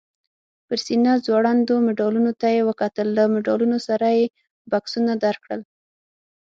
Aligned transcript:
پر 0.67 0.77
سینه 0.85 1.13
ځوړندو 1.25 1.75
مډالونو 1.85 2.31
ته 2.41 2.47
یې 2.55 2.61
وکتل، 2.69 3.07
له 3.17 3.23
مډالونو 3.33 3.77
سره 3.87 4.07
یې 4.17 4.25
بکسونه 4.71 5.13
درکړل؟ 5.23 5.61